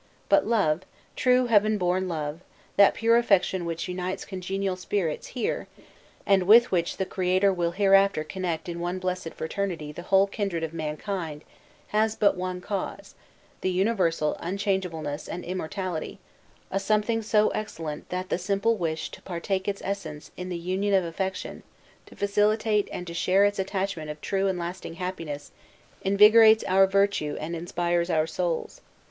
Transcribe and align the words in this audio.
But 0.29 0.47
love, 0.47 0.81
true 1.15 1.45
heaven 1.45 1.77
born 1.77 2.07
love, 2.07 2.39
that 2.75 2.95
pure 2.95 3.17
affection 3.17 3.65
which 3.65 3.87
unites 3.87 4.25
congenial 4.25 4.75
spirits 4.75 5.27
here, 5.37 5.67
and 6.25 6.47
with 6.47 6.71
which 6.71 6.97
the 6.97 7.05
Creator 7.05 7.53
will 7.53 7.69
hereafter 7.69 8.23
connect 8.23 8.67
in 8.67 8.79
one 8.79 8.97
blessed 8.97 9.35
fraternity 9.35 9.91
the 9.91 10.01
whole 10.01 10.25
kindred 10.25 10.63
of 10.63 10.73
mankind, 10.73 11.43
has 11.89 12.15
but 12.15 12.35
one 12.35 12.61
cause 12.61 13.13
the 13.61 13.69
universal 13.69 14.35
unchangeableness 14.39 15.27
and 15.27 15.45
immortality, 15.45 16.17
a 16.71 16.79
something 16.79 17.21
so 17.21 17.49
excellent 17.49 18.09
that 18.09 18.29
the 18.29 18.39
simple 18.39 18.77
wish 18.77 19.11
to 19.11 19.21
partake 19.21 19.67
its 19.67 19.83
essence 19.85 20.31
in 20.35 20.49
the 20.49 20.57
union 20.57 20.95
of 20.95 21.03
affection, 21.03 21.61
to 22.07 22.15
facilitate 22.15 22.89
and 22.91 23.05
to 23.05 23.13
share 23.13 23.45
its 23.45 23.59
attainment 23.59 24.09
of 24.09 24.19
true 24.19 24.47
and 24.47 24.57
lasting 24.57 24.95
happiness, 24.95 25.51
invigorates 26.01 26.63
our 26.67 26.87
virtue 26.87 27.37
and 27.39 27.55
inspires 27.55 28.09
our 28.09 28.25
souls. 28.25 28.81